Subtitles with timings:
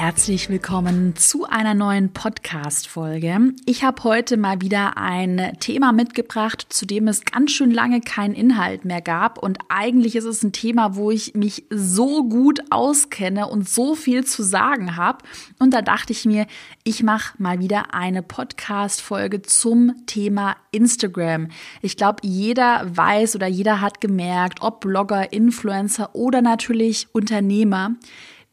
[0.00, 3.52] Herzlich willkommen zu einer neuen Podcast-Folge.
[3.66, 8.32] Ich habe heute mal wieder ein Thema mitgebracht, zu dem es ganz schön lange keinen
[8.34, 9.36] Inhalt mehr gab.
[9.36, 14.24] Und eigentlich ist es ein Thema, wo ich mich so gut auskenne und so viel
[14.24, 15.18] zu sagen habe.
[15.58, 16.46] Und da dachte ich mir,
[16.82, 21.48] ich mache mal wieder eine Podcast-Folge zum Thema Instagram.
[21.82, 27.96] Ich glaube, jeder weiß oder jeder hat gemerkt, ob Blogger, Influencer oder natürlich Unternehmer,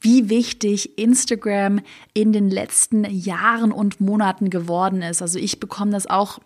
[0.02, 1.82] wie wichtig Instagram
[2.14, 5.22] in den letzten Jahren und Monaten geworden ist.
[5.22, 6.40] Also ich bekomme das auch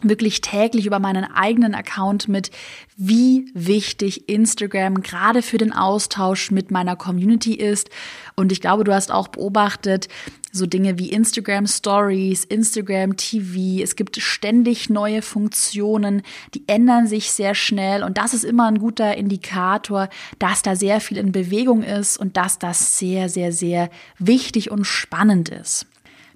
[0.00, 2.52] wirklich täglich über meinen eigenen Account mit,
[2.96, 7.90] wie wichtig Instagram gerade für den Austausch mit meiner Community ist.
[8.36, 10.08] Und ich glaube, du hast auch beobachtet,
[10.52, 13.82] so Dinge wie Instagram Stories, Instagram TV.
[13.82, 16.22] Es gibt ständig neue Funktionen,
[16.54, 21.00] die ändern sich sehr schnell und das ist immer ein guter Indikator, dass da sehr
[21.00, 25.86] viel in Bewegung ist und dass das sehr, sehr, sehr wichtig und spannend ist.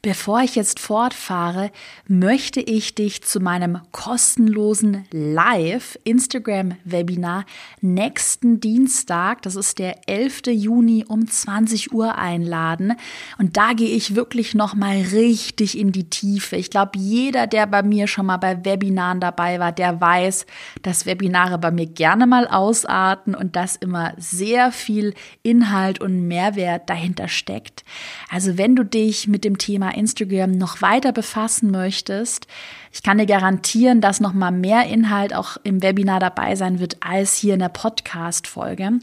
[0.05, 1.70] Bevor ich jetzt fortfahre,
[2.08, 7.45] möchte ich dich zu meinem kostenlosen Live-Instagram-Webinar
[7.81, 10.48] nächsten Dienstag, das ist der 11.
[10.48, 12.95] Juni um 20 Uhr einladen.
[13.39, 16.56] Und da gehe ich wirklich nochmal richtig in die Tiefe.
[16.56, 20.47] Ich glaube, jeder, der bei mir schon mal bei Webinaren dabei war, der weiß,
[20.83, 25.14] dass Webinare bei mir gerne mal ausarten und dass immer sehr viel
[25.45, 27.84] Inhalt und Mehrwert dahinter steckt.
[28.28, 32.47] Also wenn du dich mit dem Thema Instagram noch weiter befassen möchtest,
[32.93, 36.97] ich kann dir garantieren, dass noch mal mehr Inhalt auch im Webinar dabei sein wird
[37.01, 39.01] als hier in der Podcast Folge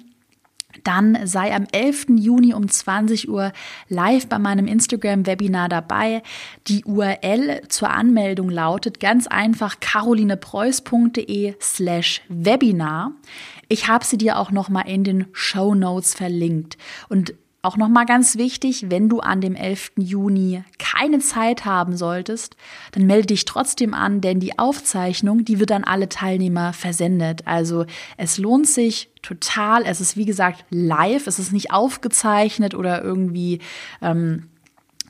[0.84, 2.08] dann sei am 11.
[2.18, 3.52] Juni um 20 Uhr
[3.88, 6.22] live bei meinem Instagram-Webinar dabei.
[6.68, 13.14] Die URL zur Anmeldung lautet ganz einfach carolinepreuß.de slash Webinar.
[13.68, 16.78] Ich habe sie dir auch noch mal in den Show Notes verlinkt.
[17.08, 19.92] Und auch nochmal ganz wichtig, wenn du an dem 11.
[19.98, 22.56] Juni keine Zeit haben solltest,
[22.94, 27.46] dann melde dich trotzdem an, denn die Aufzeichnung, die wird an alle Teilnehmer versendet.
[27.46, 29.84] Also es lohnt sich total.
[29.86, 33.60] Es ist wie gesagt live, es ist nicht aufgezeichnet oder irgendwie
[34.02, 34.50] ähm,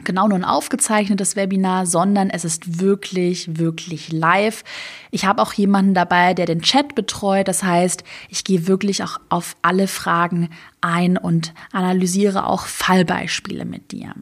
[0.03, 4.63] genau nur ein aufgezeichnetes Webinar, sondern es ist wirklich, wirklich live.
[5.11, 7.47] Ich habe auch jemanden dabei, der den Chat betreut.
[7.47, 10.49] Das heißt, ich gehe wirklich auch auf alle Fragen
[10.81, 14.13] ein und analysiere auch Fallbeispiele mit dir.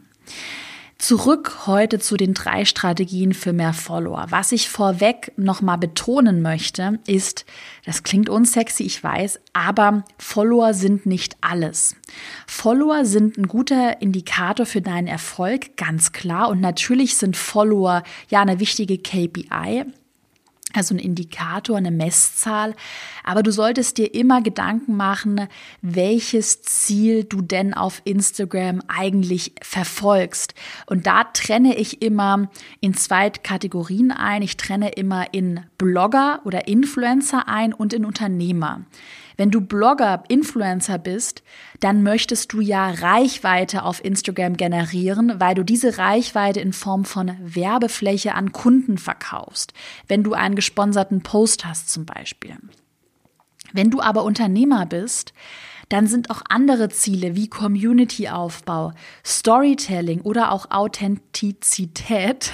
[1.00, 4.26] Zurück heute zu den drei Strategien für mehr Follower.
[4.30, 7.46] Was ich vorweg nochmal betonen möchte, ist,
[7.84, 11.94] das klingt unsexy, ich weiß, aber Follower sind nicht alles.
[12.48, 16.48] Follower sind ein guter Indikator für deinen Erfolg, ganz klar.
[16.48, 19.84] Und natürlich sind Follower ja eine wichtige KPI
[20.74, 22.74] also ein Indikator, eine Messzahl.
[23.24, 25.48] Aber du solltest dir immer Gedanken machen,
[25.80, 30.54] welches Ziel du denn auf Instagram eigentlich verfolgst.
[30.86, 34.42] Und da trenne ich immer in zwei Kategorien ein.
[34.42, 38.82] Ich trenne immer in Blogger oder Influencer ein und in Unternehmer.
[39.38, 41.44] Wenn du Blogger, Influencer bist,
[41.78, 47.36] dann möchtest du ja Reichweite auf Instagram generieren, weil du diese Reichweite in Form von
[47.40, 49.74] Werbefläche an Kunden verkaufst.
[50.08, 52.56] Wenn du einen gesponserten Post hast zum Beispiel.
[53.72, 55.32] Wenn du aber Unternehmer bist,
[55.88, 58.92] dann sind auch andere Ziele wie Community-Aufbau,
[59.24, 62.52] Storytelling oder auch Authentizität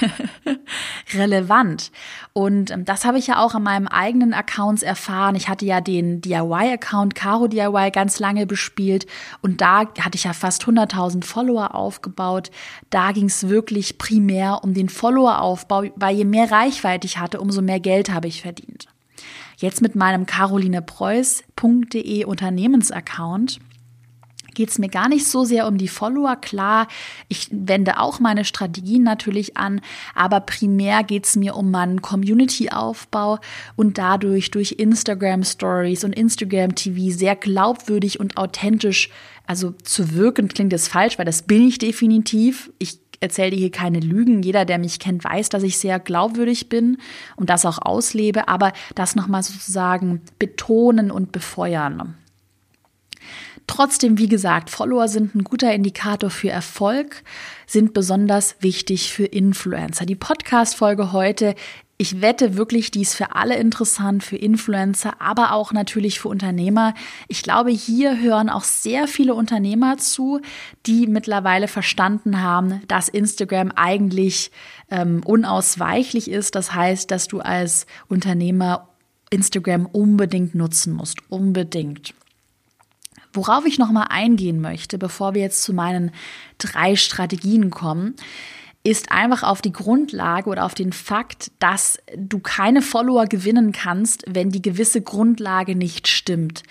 [1.15, 1.91] relevant.
[2.33, 5.34] Und ähm, das habe ich ja auch an meinem eigenen Accounts erfahren.
[5.34, 9.06] Ich hatte ja den DIY-Account Caro DIY ganz lange bespielt
[9.43, 12.51] und da hatte ich ja fast 100.000 Follower aufgebaut.
[12.91, 17.62] Da ging es wirklich primär um den Follower-Aufbau, weil je mehr Reichweite ich hatte, umso
[17.62, 18.87] mehr Geld habe ich verdient.
[19.56, 23.60] Jetzt mit meinem carolinepreuß.de Unternehmensaccount
[24.54, 26.37] geht es mir gar nicht so sehr um die Follower.
[26.37, 26.88] Klar,
[27.28, 29.80] ich wende auch meine Strategien natürlich an,
[30.15, 33.39] aber primär geht es mir um meinen Community-Aufbau
[33.77, 39.10] und dadurch durch Instagram Stories und Instagram TV sehr glaubwürdig und authentisch,
[39.47, 42.71] also zu wirken, klingt das falsch, weil das bin ich definitiv.
[42.78, 44.42] Ich erzähle dir hier keine Lügen.
[44.42, 46.98] Jeder, der mich kennt, weiß, dass ich sehr glaubwürdig bin
[47.36, 52.15] und das auch auslebe, aber das nochmal sozusagen betonen und befeuern.
[53.66, 57.22] Trotzdem, wie gesagt, Follower sind ein guter Indikator für Erfolg,
[57.66, 60.07] sind besonders wichtig für Influencer.
[60.07, 61.55] Die Podcast-Folge heute
[61.97, 66.93] ich wette wirklich, die ist für alle interessant, für Influencer, aber auch natürlich für Unternehmer.
[67.28, 70.41] Ich glaube, hier hören auch sehr viele Unternehmer zu,
[70.87, 74.51] die mittlerweile verstanden haben, dass Instagram eigentlich
[74.91, 76.57] ähm, unausweichlich ist.
[76.57, 78.89] Das heißt, dass du als Unternehmer
[79.31, 82.13] Instagram unbedingt nutzen musst, unbedingt.
[83.34, 86.13] Worauf ich nochmal eingehen möchte, bevor wir jetzt zu meinen
[86.59, 88.15] drei Strategien kommen,
[88.86, 94.25] ist einfach auf die Grundlage oder auf den Fakt, dass du keine Follower gewinnen kannst,
[94.28, 96.63] wenn die gewisse Grundlage nicht stimmt.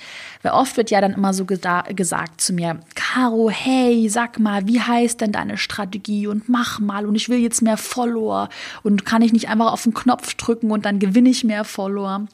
[0.44, 4.80] Weil oft wird ja dann immer so gesagt zu mir, Caro, hey, sag mal, wie
[4.80, 8.48] heißt denn deine Strategie und mach mal und ich will jetzt mehr Follower
[8.83, 12.27] und kann ich nicht einfach auf den Knopf drücken und dann gewinne ich mehr Follower.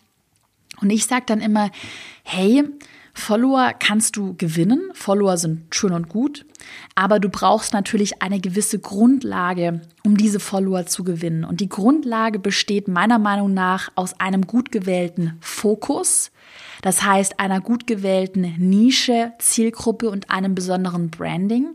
[0.81, 1.71] Und ich sag dann immer,
[2.23, 2.65] hey,
[3.13, 4.91] Follower kannst du gewinnen.
[4.93, 6.45] Follower sind schön und gut.
[6.95, 11.43] Aber du brauchst natürlich eine gewisse Grundlage, um diese Follower zu gewinnen.
[11.43, 16.31] Und die Grundlage besteht meiner Meinung nach aus einem gut gewählten Fokus.
[16.81, 21.67] Das heißt, einer gut gewählten Nische, Zielgruppe und einem besonderen Branding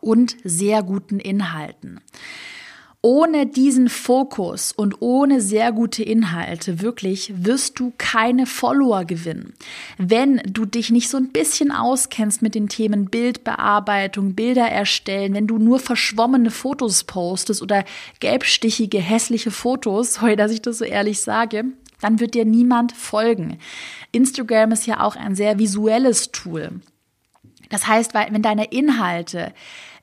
[0.00, 2.00] und sehr guten Inhalten
[3.02, 9.54] ohne diesen Fokus und ohne sehr gute Inhalte wirklich wirst du keine Follower gewinnen.
[9.96, 15.46] Wenn du dich nicht so ein bisschen auskennst mit den Themen Bildbearbeitung, Bilder erstellen, wenn
[15.46, 17.84] du nur verschwommene Fotos postest oder
[18.20, 21.64] gelbstichige, hässliche Fotos, sorry, dass ich das so ehrlich sage,
[22.02, 23.58] dann wird dir niemand folgen.
[24.12, 26.80] Instagram ist ja auch ein sehr visuelles Tool.
[27.70, 29.52] Das heißt, wenn deine Inhalte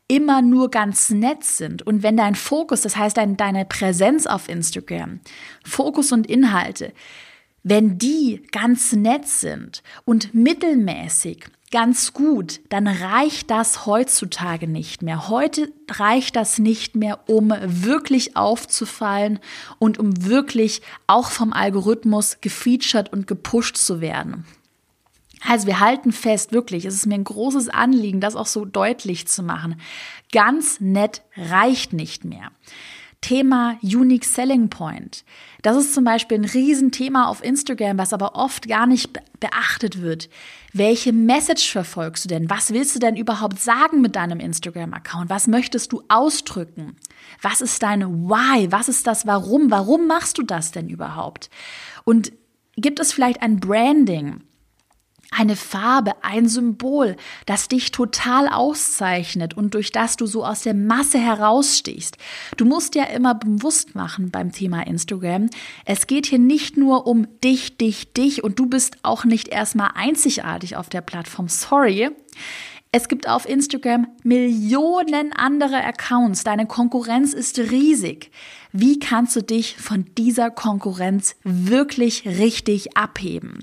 [0.07, 4.47] immer nur ganz nett sind und wenn dein Fokus, das heißt dein, deine Präsenz auf
[4.47, 5.19] Instagram,
[5.65, 6.93] Fokus und Inhalte,
[7.63, 15.27] wenn die ganz nett sind und mittelmäßig, ganz gut, dann reicht das heutzutage nicht mehr.
[15.27, 19.39] Heute reicht das nicht mehr, um wirklich aufzufallen
[19.79, 24.45] und um wirklich auch vom Algorithmus gefeatured und gepusht zu werden.
[25.47, 29.27] Also wir halten fest, wirklich, es ist mir ein großes Anliegen, das auch so deutlich
[29.27, 29.79] zu machen.
[30.31, 32.51] Ganz nett reicht nicht mehr.
[33.21, 35.23] Thema Unique Selling Point.
[35.63, 39.09] Das ist zum Beispiel ein Riesenthema auf Instagram, was aber oft gar nicht
[39.39, 40.29] beachtet wird.
[40.73, 42.49] Welche Message verfolgst du denn?
[42.49, 45.29] Was willst du denn überhaupt sagen mit deinem Instagram-Account?
[45.29, 46.95] Was möchtest du ausdrücken?
[47.41, 48.71] Was ist dein Why?
[48.71, 49.71] Was ist das Warum?
[49.71, 51.49] Warum machst du das denn überhaupt?
[52.03, 52.33] Und
[52.75, 54.43] gibt es vielleicht ein Branding?
[55.31, 57.15] Eine Farbe, ein Symbol,
[57.45, 62.17] das dich total auszeichnet und durch das du so aus der Masse herausstichst.
[62.55, 65.49] Du musst ja immer bewusst machen beim Thema Instagram,
[65.85, 69.91] es geht hier nicht nur um dich, dich, dich und du bist auch nicht erstmal
[69.95, 71.47] einzigartig auf der Plattform.
[71.49, 72.09] Sorry.
[72.93, 76.45] Es gibt auf Instagram Millionen andere Accounts.
[76.45, 78.31] Deine Konkurrenz ist riesig.
[78.71, 83.59] Wie kannst du dich von dieser Konkurrenz wirklich richtig abheben?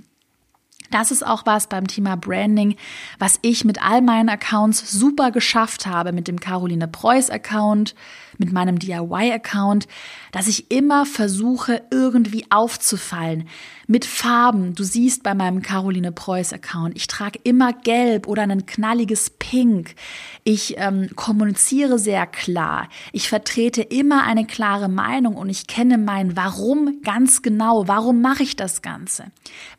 [0.95, 2.77] Das ist auch was beim Thema Branding,
[3.19, 7.97] was ich mit all meinen Accounts super geschafft habe, mit dem Caroline Preuß Account,
[8.39, 9.87] mit meinem DIY-Account,
[10.33, 13.49] dass ich immer versuche, irgendwie aufzufallen.
[13.87, 14.75] Mit Farben.
[14.75, 19.95] Du siehst bei meinem Caroline Preuß-Account, ich trage immer gelb oder ein knalliges Pink.
[20.43, 22.89] Ich ähm, kommuniziere sehr klar.
[23.13, 27.87] Ich vertrete immer eine klare Meinung und ich kenne mein Warum ganz genau.
[27.87, 29.27] Warum mache ich das Ganze?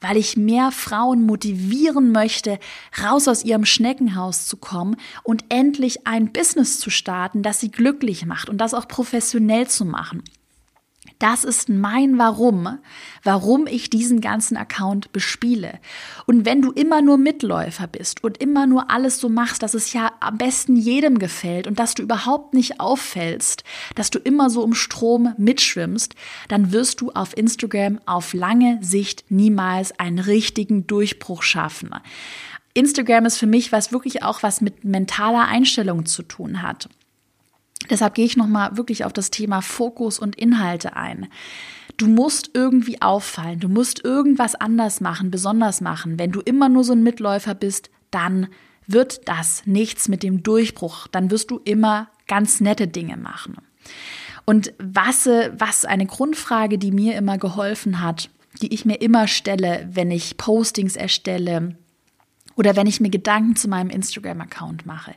[0.01, 2.59] Weil ich mehr Frauen motivieren möchte,
[3.03, 8.25] raus aus ihrem Schneckenhaus zu kommen und endlich ein Business zu starten, das sie glücklich
[8.25, 10.23] macht macht und das auch professionell zu machen.
[11.19, 12.77] Das ist mein Warum,
[13.23, 15.79] warum ich diesen ganzen Account bespiele.
[16.25, 19.93] Und wenn du immer nur Mitläufer bist und immer nur alles so machst, dass es
[19.93, 23.63] ja am besten jedem gefällt und dass du überhaupt nicht auffällst,
[23.95, 26.15] dass du immer so im Strom mitschwimmst,
[26.49, 31.91] dann wirst du auf Instagram auf lange Sicht niemals einen richtigen Durchbruch schaffen.
[32.73, 36.89] Instagram ist für mich was wirklich auch was mit mentaler Einstellung zu tun hat.
[37.89, 41.27] Deshalb gehe ich nochmal wirklich auf das Thema Fokus und Inhalte ein.
[41.97, 46.19] Du musst irgendwie auffallen, du musst irgendwas anders machen, besonders machen.
[46.19, 48.47] Wenn du immer nur so ein Mitläufer bist, dann
[48.87, 51.07] wird das nichts mit dem Durchbruch.
[51.07, 53.57] Dann wirst du immer ganz nette Dinge machen.
[54.45, 58.29] Und was, was eine Grundfrage, die mir immer geholfen hat,
[58.61, 61.75] die ich mir immer stelle, wenn ich Postings erstelle
[62.55, 65.15] oder wenn ich mir Gedanken zu meinem Instagram-Account mache.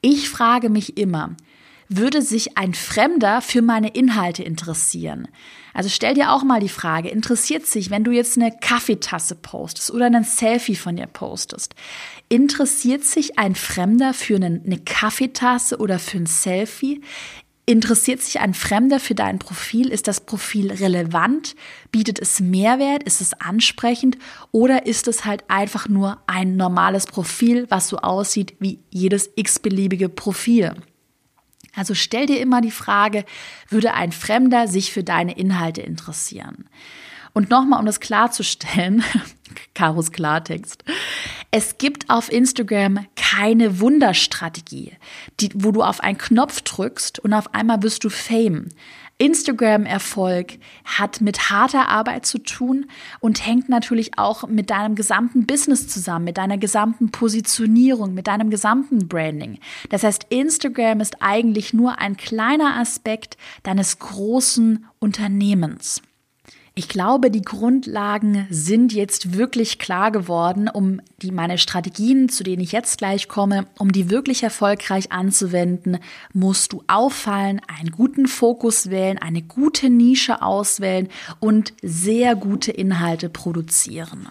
[0.00, 1.34] Ich frage mich immer,
[1.90, 5.26] würde sich ein Fremder für meine Inhalte interessieren?
[5.74, 9.90] Also stell dir auch mal die Frage, interessiert sich, wenn du jetzt eine Kaffeetasse postest
[9.90, 11.74] oder ein Selfie von dir postest,
[12.28, 17.00] interessiert sich ein Fremder für eine, Kaffeetasse oder für ein Selfie?
[17.66, 19.88] Interessiert sich ein Fremder für dein Profil?
[19.88, 21.56] Ist das Profil relevant?
[21.90, 23.02] Bietet es Mehrwert?
[23.02, 24.16] Ist es ansprechend?
[24.52, 30.08] Oder ist es halt einfach nur ein normales Profil, was so aussieht wie jedes x-beliebige
[30.08, 30.74] Profil?
[31.74, 33.24] Also stell dir immer die Frage,
[33.68, 36.68] würde ein Fremder sich für deine Inhalte interessieren?
[37.32, 39.04] Und nochmal, um das klarzustellen,
[39.74, 40.84] Karos Klartext.
[41.50, 44.92] Es gibt auf Instagram keine Wunderstrategie,
[45.38, 48.68] die, wo du auf einen Knopf drückst und auf einmal wirst du Fame.
[49.20, 52.86] Instagram-Erfolg hat mit harter Arbeit zu tun
[53.20, 58.48] und hängt natürlich auch mit deinem gesamten Business zusammen, mit deiner gesamten Positionierung, mit deinem
[58.48, 59.58] gesamten Branding.
[59.90, 66.00] Das heißt, Instagram ist eigentlich nur ein kleiner Aspekt deines großen Unternehmens.
[66.80, 72.62] Ich glaube, die Grundlagen sind jetzt wirklich klar geworden, um die meine Strategien, zu denen
[72.62, 75.98] ich jetzt gleich komme, um die wirklich erfolgreich anzuwenden,
[76.32, 83.28] musst du auffallen, einen guten Fokus wählen, eine gute Nische auswählen und sehr gute Inhalte
[83.28, 84.30] produzieren.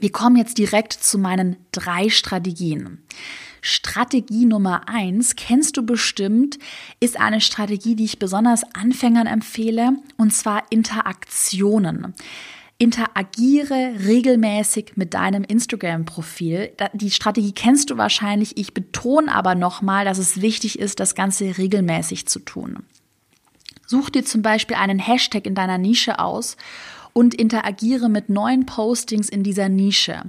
[0.00, 3.02] Wir kommen jetzt direkt zu meinen drei Strategien.
[3.66, 6.58] Strategie Nummer eins kennst du bestimmt,
[7.00, 12.12] ist eine Strategie, die ich besonders Anfängern empfehle, und zwar Interaktionen.
[12.76, 16.72] Interagiere regelmäßig mit deinem Instagram-Profil.
[16.92, 18.58] Die Strategie kennst du wahrscheinlich.
[18.58, 22.80] Ich betone aber nochmal, dass es wichtig ist, das Ganze regelmäßig zu tun.
[23.86, 26.58] Such dir zum Beispiel einen Hashtag in deiner Nische aus
[27.14, 30.20] und interagiere mit neuen Postings in dieser Nische.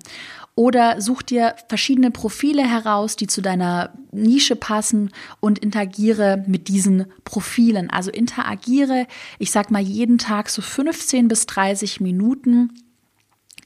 [0.58, 7.08] Oder such dir verschiedene Profile heraus, die zu deiner Nische passen und interagiere mit diesen
[7.26, 7.90] Profilen.
[7.90, 9.06] Also interagiere,
[9.38, 12.72] ich sag mal, jeden Tag so 15 bis 30 Minuten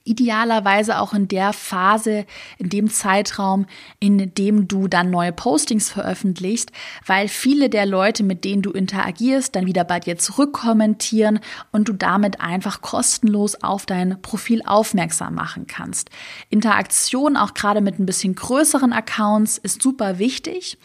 [0.09, 2.25] idealerweise auch in der Phase,
[2.57, 3.67] in dem Zeitraum,
[3.99, 6.71] in dem du dann neue Postings veröffentlichst,
[7.05, 11.39] weil viele der Leute, mit denen du interagierst, dann wieder bei dir zurückkommentieren
[11.71, 16.09] und du damit einfach kostenlos auf dein Profil aufmerksam machen kannst.
[16.49, 20.77] Interaktion auch gerade mit ein bisschen größeren Accounts ist super wichtig.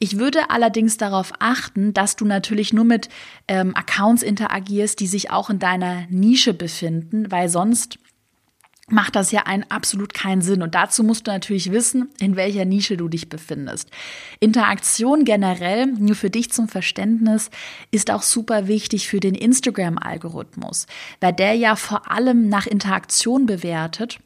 [0.00, 3.08] Ich würde allerdings darauf achten, dass du natürlich nur mit
[3.46, 7.98] ähm, Accounts interagierst, die sich auch in deiner Nische befinden, weil sonst
[8.88, 10.62] macht das ja einen absolut keinen Sinn.
[10.62, 13.90] Und dazu musst du natürlich wissen, in welcher Nische du dich befindest.
[14.40, 17.50] Interaktion generell, nur für dich zum Verständnis,
[17.90, 20.86] ist auch super wichtig für den Instagram-Algorithmus,
[21.20, 24.18] weil der ja vor allem nach Interaktion bewertet.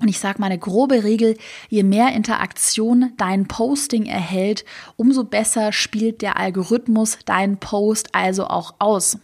[0.00, 1.36] Und ich sage mal eine grobe Regel,
[1.68, 4.64] je mehr Interaktion dein Posting erhält,
[4.96, 9.18] umso besser spielt der Algorithmus deinen Post also auch aus.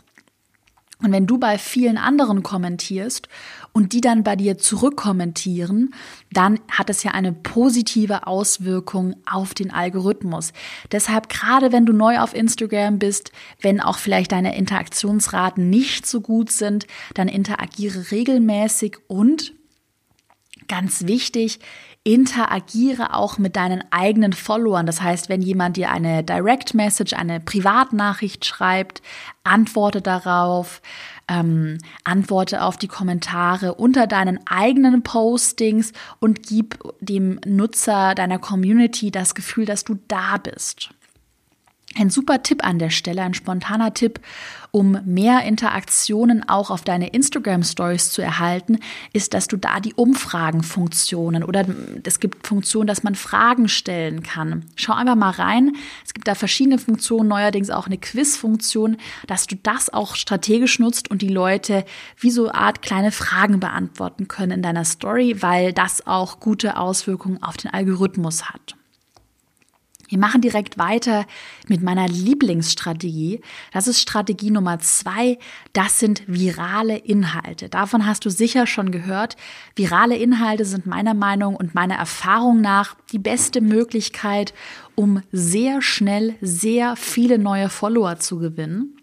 [1.02, 3.28] Und wenn du bei vielen anderen kommentierst
[3.72, 5.94] und die dann bei dir zurückkommentieren,
[6.32, 10.54] dann hat es ja eine positive Auswirkung auf den Algorithmus.
[10.92, 16.22] Deshalb gerade wenn du neu auf Instagram bist, wenn auch vielleicht deine Interaktionsraten nicht so
[16.22, 19.52] gut sind, dann interagiere regelmäßig und
[20.68, 21.60] ganz wichtig,
[22.06, 24.86] interagiere auch mit deinen eigenen Followern.
[24.86, 29.02] Das heißt, wenn jemand dir eine Direct Message, eine Privatnachricht schreibt,
[29.42, 30.82] antworte darauf,
[31.26, 39.10] ähm, antworte auf die Kommentare unter deinen eigenen Postings und gib dem Nutzer deiner Community
[39.10, 40.90] das Gefühl, dass du da bist.
[41.98, 44.20] Ein super Tipp an der Stelle, ein spontaner Tipp,
[44.70, 48.80] um mehr Interaktionen auch auf deine Instagram Stories zu erhalten,
[49.14, 51.64] ist, dass du da die Umfragenfunktionen oder
[52.04, 54.66] es gibt Funktionen, dass man Fragen stellen kann.
[54.76, 55.72] Schau einfach mal rein.
[56.04, 61.10] Es gibt da verschiedene Funktionen, neuerdings auch eine Quiz-Funktion, dass du das auch strategisch nutzt
[61.10, 61.86] und die Leute
[62.18, 66.76] wie so eine Art kleine Fragen beantworten können in deiner Story, weil das auch gute
[66.76, 68.75] Auswirkungen auf den Algorithmus hat.
[70.08, 71.26] Wir machen direkt weiter
[71.68, 73.40] mit meiner Lieblingsstrategie.
[73.72, 75.38] Das ist Strategie Nummer zwei.
[75.72, 77.68] Das sind virale Inhalte.
[77.68, 79.36] Davon hast du sicher schon gehört.
[79.75, 84.54] Virale Inhalte sind meiner Meinung und meiner Erfahrung nach die beste Möglichkeit,
[84.94, 88.96] um sehr schnell sehr viele neue Follower zu gewinnen.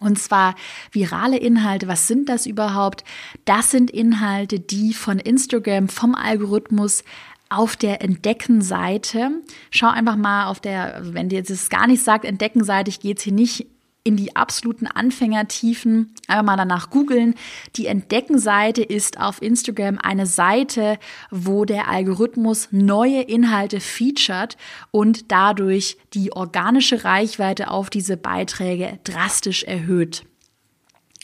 [0.00, 0.54] Und zwar
[0.92, 1.88] virale Inhalte.
[1.88, 3.02] Was sind das überhaupt?
[3.44, 7.02] Das sind Inhalte, die von Instagram, vom Algorithmus
[7.50, 9.30] auf der Entdecken-Seite.
[9.70, 13.22] Schau einfach mal auf der, wenn dir jetzt gar nicht sagt, Entdecken-Seite, ich gehe jetzt
[13.22, 13.66] hier nicht
[14.08, 17.34] in die absoluten Anfängertiefen, einfach mal danach googeln.
[17.76, 20.98] Die Entdecken-Seite ist auf Instagram eine Seite,
[21.30, 24.56] wo der Algorithmus neue Inhalte featured
[24.92, 30.24] und dadurch die organische Reichweite auf diese Beiträge drastisch erhöht.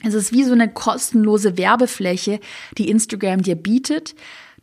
[0.03, 2.39] Es ist wie so eine kostenlose Werbefläche,
[2.77, 4.15] die Instagram dir bietet.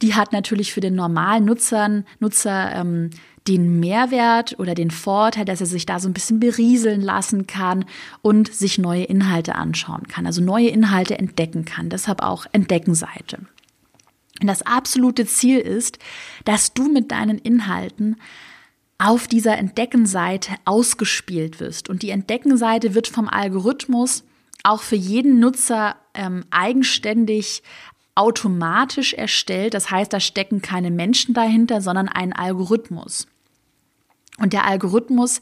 [0.01, 3.11] Die hat natürlich für den normalen Nutzern, Nutzer ähm,
[3.47, 7.85] den Mehrwert oder den Vorteil, dass er sich da so ein bisschen berieseln lassen kann
[8.21, 11.89] und sich neue Inhalte anschauen kann, also neue Inhalte entdecken kann.
[11.89, 13.39] Deshalb auch Entdeckenseite.
[14.39, 15.99] Und das absolute Ziel ist,
[16.45, 18.17] dass du mit deinen Inhalten
[18.97, 21.89] auf dieser Entdeckenseite ausgespielt wirst.
[21.89, 24.23] Und die Entdeckenseite wird vom Algorithmus
[24.63, 27.63] auch für jeden Nutzer ähm, eigenständig
[28.21, 29.73] automatisch erstellt.
[29.73, 33.27] Das heißt, da stecken keine Menschen dahinter, sondern ein Algorithmus.
[34.37, 35.41] Und der Algorithmus,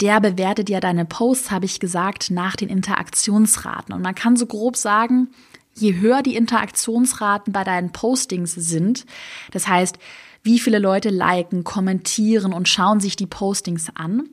[0.00, 3.94] der bewertet ja deine Posts, habe ich gesagt, nach den Interaktionsraten.
[3.94, 5.28] Und man kann so grob sagen,
[5.74, 9.04] je höher die Interaktionsraten bei deinen Postings sind,
[9.52, 9.98] das heißt,
[10.42, 14.28] wie viele Leute liken, kommentieren und schauen sich die Postings an,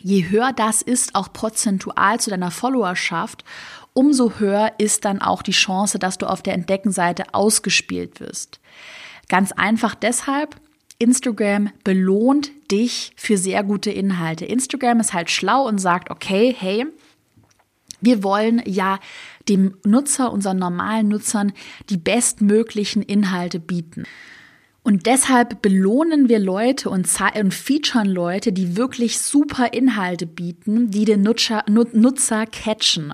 [0.00, 3.44] je höher das ist, auch prozentual zu deiner Followerschaft,
[3.96, 8.60] umso höher ist dann auch die Chance, dass du auf der Entdeckenseite ausgespielt wirst.
[9.28, 10.56] Ganz einfach deshalb,
[10.98, 14.44] Instagram belohnt dich für sehr gute Inhalte.
[14.44, 16.86] Instagram ist halt schlau und sagt, okay, hey,
[18.02, 18.98] wir wollen ja
[19.48, 21.52] dem Nutzer, unseren normalen Nutzern,
[21.88, 24.04] die bestmöglichen Inhalte bieten.
[24.86, 31.04] Und deshalb belohnen wir Leute und, und featuren Leute, die wirklich super Inhalte bieten, die
[31.04, 33.12] den Nutzer, Nutzer catchen.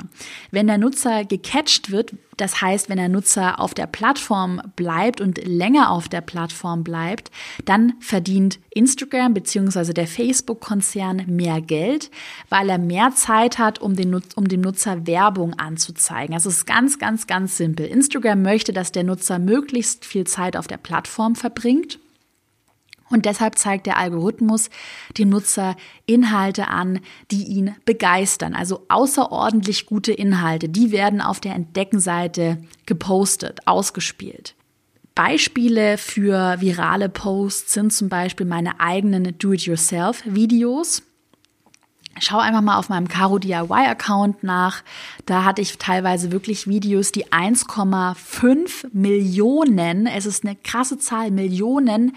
[0.51, 5.45] Wenn der Nutzer gecatcht wird, das heißt, wenn der Nutzer auf der Plattform bleibt und
[5.45, 7.31] länger auf der Plattform bleibt,
[7.65, 9.93] dann verdient Instagram bzw.
[9.93, 12.11] der Facebook-Konzern mehr Geld,
[12.49, 16.35] weil er mehr Zeit hat, um, den, um dem Nutzer Werbung anzuzeigen.
[16.35, 17.87] Also es ist ganz, ganz, ganz simpel.
[17.87, 21.99] Instagram möchte, dass der Nutzer möglichst viel Zeit auf der Plattform verbringt.
[23.13, 24.71] Und deshalb zeigt der Algorithmus
[25.19, 25.77] dem Nutzer
[26.07, 27.01] Inhalte an,
[27.31, 28.55] die ihn begeistern.
[28.55, 34.55] Also außerordentlich gute Inhalte, die werden auf der Entdeckenseite gepostet, ausgespielt.
[35.15, 41.03] Beispiele für virale Posts sind zum Beispiel meine eigenen Do-it-yourself-Videos.
[42.19, 44.83] Schau einfach mal auf meinem Caro DIY Account nach.
[45.27, 52.15] Da hatte ich teilweise wirklich Videos, die 1,5 Millionen, es ist eine krasse Zahl, Millionen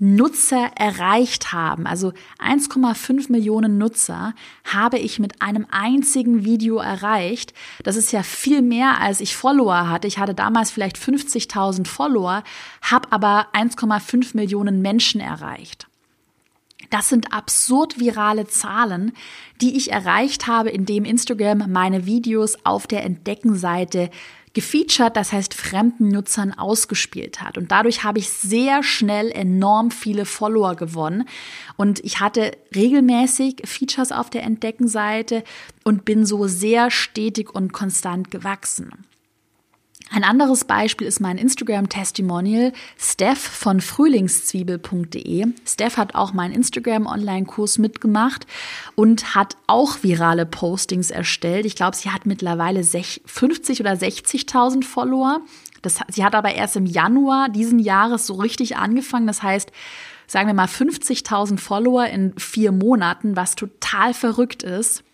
[0.00, 1.86] Nutzer erreicht haben.
[1.86, 7.52] Also 1,5 Millionen Nutzer habe ich mit einem einzigen Video erreicht.
[7.82, 10.08] Das ist ja viel mehr, als ich Follower hatte.
[10.08, 12.42] Ich hatte damals vielleicht 50.000 Follower,
[12.82, 15.86] habe aber 1,5 Millionen Menschen erreicht.
[16.90, 19.12] Das sind absurd virale Zahlen,
[19.60, 24.10] die ich erreicht habe, indem Instagram meine Videos auf der Entdeckenseite
[24.58, 27.56] gefeatured, das heißt fremden Nutzern ausgespielt hat.
[27.56, 31.28] Und dadurch habe ich sehr schnell enorm viele Follower gewonnen.
[31.76, 35.44] Und ich hatte regelmäßig Features auf der Entdeckenseite
[35.84, 38.90] und bin so sehr stetig und konstant gewachsen.
[40.10, 45.46] Ein anderes Beispiel ist mein Instagram-Testimonial Steph von frühlingszwiebel.de.
[45.66, 48.46] Steph hat auch meinen Instagram-Online-Kurs mitgemacht
[48.94, 51.66] und hat auch virale Postings erstellt.
[51.66, 55.40] Ich glaube, sie hat mittlerweile 50 oder 60.000 Follower.
[55.82, 59.26] Das, sie hat aber erst im Januar diesen Jahres so richtig angefangen.
[59.26, 59.70] Das heißt,
[60.26, 65.04] sagen wir mal 50.000 Follower in vier Monaten, was total verrückt ist.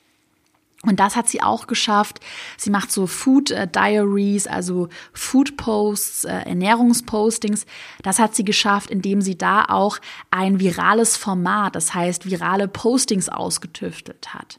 [0.85, 2.21] Und das hat sie auch geschafft.
[2.57, 7.67] Sie macht so Food äh, Diaries, also Food Posts, äh, Ernährungspostings.
[8.03, 9.99] Das hat sie geschafft, indem sie da auch
[10.31, 14.59] ein virales Format, das heißt virale Postings ausgetüftelt hat.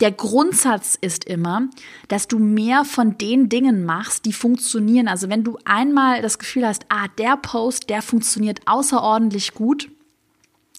[0.00, 1.68] Der Grundsatz ist immer,
[2.08, 5.08] dass du mehr von den Dingen machst, die funktionieren.
[5.08, 9.90] Also wenn du einmal das Gefühl hast, ah, der Post, der funktioniert außerordentlich gut,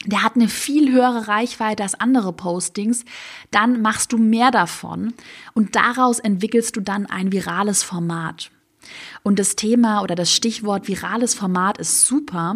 [0.06, 3.06] der hat eine viel höhere Reichweite als andere Postings,
[3.52, 5.14] dann machst du mehr davon
[5.54, 8.52] und daraus entwickelst du dann ein virales Format.
[9.24, 12.56] Und das Thema oder das Stichwort virales Format ist super,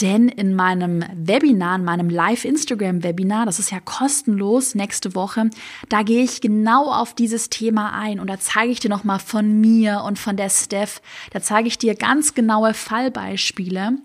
[0.00, 5.48] denn in meinem Webinar, in meinem Live-Instagram-Webinar, das ist ja kostenlos nächste Woche,
[5.88, 9.60] da gehe ich genau auf dieses Thema ein und da zeige ich dir nochmal von
[9.60, 13.96] mir und von der Steph, da zeige ich dir ganz genaue Fallbeispiele,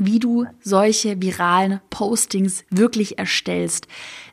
[0.00, 3.86] wie du solche viralen Postings wirklich erstellst.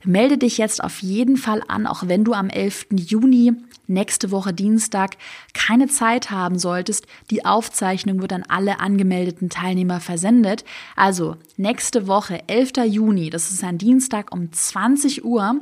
[0.03, 2.87] Melde dich jetzt auf jeden Fall an, auch wenn du am 11.
[2.91, 3.53] Juni
[3.87, 5.17] nächste Woche Dienstag
[5.53, 7.07] keine Zeit haben solltest.
[7.29, 10.63] Die Aufzeichnung wird an alle angemeldeten Teilnehmer versendet.
[10.95, 12.71] Also nächste Woche, 11.
[12.85, 15.59] Juni, das ist ein Dienstag um 20 Uhr.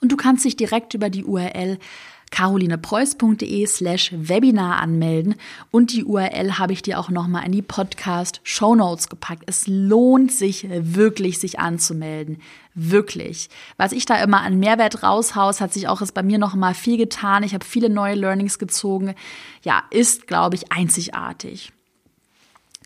[0.00, 1.78] Und du kannst dich direkt über die URL
[2.32, 5.36] carolinepreuß.de slash Webinar anmelden
[5.70, 9.44] und die URL habe ich dir auch nochmal in die Podcast Show Notes gepackt.
[9.46, 12.38] Es lohnt sich wirklich, sich anzumelden.
[12.74, 13.50] Wirklich.
[13.76, 16.96] Was ich da immer an Mehrwert raushaus, hat sich auch jetzt bei mir nochmal viel
[16.96, 17.42] getan.
[17.42, 19.14] Ich habe viele neue Learnings gezogen.
[19.62, 21.70] Ja, ist, glaube ich, einzigartig.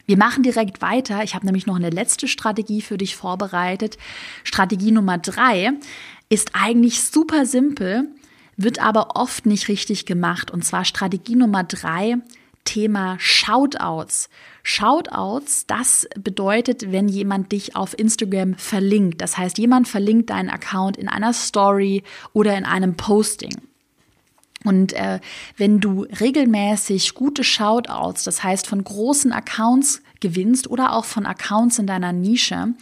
[0.06, 1.22] Wir machen direkt weiter.
[1.22, 3.96] Ich habe nämlich noch eine letzte Strategie für dich vorbereitet.
[4.42, 5.72] Strategie Nummer drei
[6.28, 8.08] ist eigentlich super simpel,
[8.56, 10.50] wird aber oft nicht richtig gemacht.
[10.50, 12.16] Und zwar Strategie Nummer drei,
[12.64, 14.28] Thema Shoutouts.
[14.62, 19.20] Shoutouts, das bedeutet, wenn jemand dich auf Instagram verlinkt.
[19.20, 23.54] Das heißt, jemand verlinkt deinen Account in einer Story oder in einem Posting.
[24.64, 25.20] Und äh,
[25.56, 31.78] wenn du regelmäßig gute Shoutouts, das heißt von großen Accounts gewinnst oder auch von Accounts
[31.78, 32.74] in deiner Nische,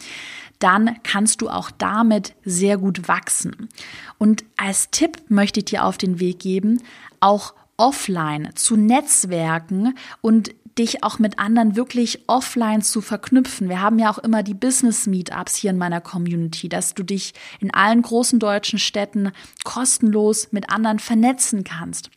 [0.59, 3.69] dann kannst du auch damit sehr gut wachsen.
[4.17, 6.81] Und als Tipp möchte ich dir auf den Weg geben,
[7.19, 13.69] auch offline zu netzwerken und dich auch mit anderen wirklich offline zu verknüpfen.
[13.69, 17.33] Wir haben ja auch immer die Business Meetups hier in meiner Community, dass du dich
[17.59, 19.31] in allen großen deutschen Städten
[19.63, 22.09] kostenlos mit anderen vernetzen kannst.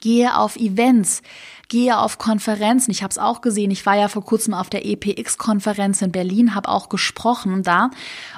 [0.00, 1.22] Gehe auf Events,
[1.70, 2.90] gehe auf Konferenzen.
[2.90, 3.70] Ich habe es auch gesehen.
[3.70, 7.90] Ich war ja vor kurzem auf der EPX-Konferenz in Berlin, habe auch gesprochen da.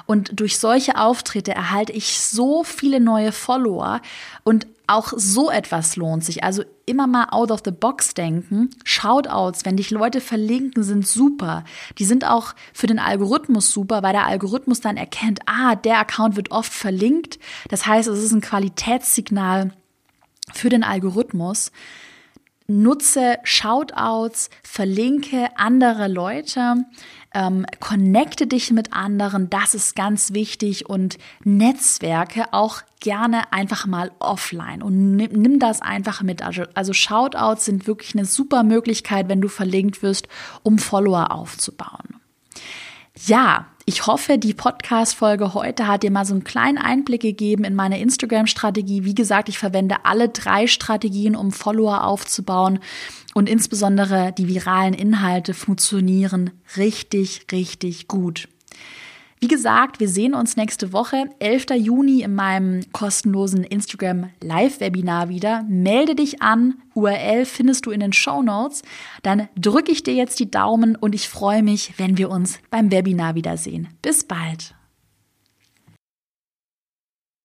[0.05, 3.99] Und durch solche Auftritte erhalte ich so viele neue Follower.
[4.43, 6.43] Und auch so etwas lohnt sich.
[6.43, 8.69] Also immer mal out of the box denken.
[8.83, 11.63] Shoutouts, wenn dich Leute verlinken, sind super.
[11.97, 16.35] Die sind auch für den Algorithmus super, weil der Algorithmus dann erkennt, ah, der Account
[16.35, 17.39] wird oft verlinkt.
[17.69, 19.71] Das heißt, es ist ein Qualitätssignal
[20.53, 21.71] für den Algorithmus.
[22.67, 26.85] Nutze Shoutouts, verlinke andere Leute,
[27.33, 34.11] ähm, connecte dich mit anderen, das ist ganz wichtig und Netzwerke auch gerne einfach mal
[34.19, 36.41] offline und nimm, nimm das einfach mit.
[36.41, 40.27] Also, also Shoutouts sind wirklich eine super Möglichkeit, wenn du verlinkt wirst,
[40.61, 42.15] um Follower aufzubauen.
[43.25, 47.75] Ja, ich hoffe, die Podcast-Folge heute hat dir mal so einen kleinen Einblick gegeben in
[47.75, 49.03] meine Instagram-Strategie.
[49.03, 52.79] Wie gesagt, ich verwende alle drei Strategien, um Follower aufzubauen.
[53.33, 58.47] Und insbesondere die viralen Inhalte funktionieren richtig, richtig gut.
[59.43, 61.71] Wie gesagt, wir sehen uns nächste Woche, 11.
[61.75, 65.65] Juni, in meinem kostenlosen Instagram Live-Webinar wieder.
[65.67, 66.75] Melde dich an.
[66.95, 68.83] URL findest du in den Show Notes.
[69.21, 72.89] Dann drücke ich dir jetzt die Daumen und ich freue mich, wenn wir uns beim
[72.89, 73.89] Webinar wiedersehen.
[74.01, 74.75] Bis bald.